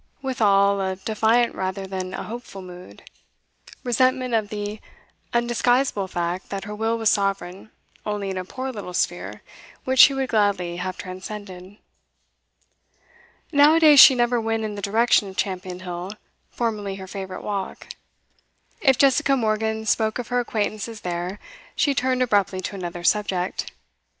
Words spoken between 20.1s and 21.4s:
of her acquaintances there,